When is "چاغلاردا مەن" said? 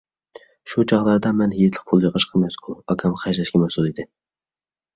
0.91-1.53